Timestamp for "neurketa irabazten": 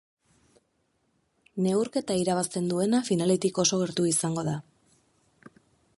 1.65-2.71